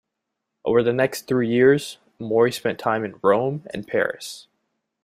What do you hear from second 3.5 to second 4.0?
and